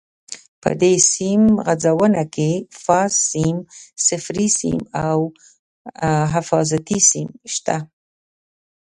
[0.61, 2.51] په دې سیم غځونه کې
[2.83, 3.57] فاز سیم،
[4.07, 5.19] صفري سیم او
[6.33, 7.77] حفاظتي سیم شته.